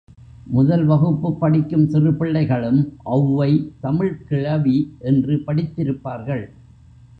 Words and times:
முதல்வகுப்புப் 0.53 1.37
படிக்கும் 1.39 1.83
சிறுபிள்ளைகளும் 1.89 2.81
ஒளவை 3.03 3.51
தமிழ்க்கிழவி 3.83 4.77
என்று 4.99 5.35
படித்திருப்பார்கள். 5.47 6.45